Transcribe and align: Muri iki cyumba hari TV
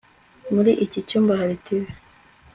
Muri 0.53 0.71
iki 0.85 0.99
cyumba 1.07 1.33
hari 1.39 1.55
TV 1.65 1.83